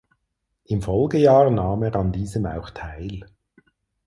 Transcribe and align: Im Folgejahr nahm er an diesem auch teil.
Im 0.63 0.81
Folgejahr 0.81 1.51
nahm 1.51 1.83
er 1.83 1.95
an 1.95 2.11
diesem 2.11 2.47
auch 2.47 2.71
teil. 2.71 3.23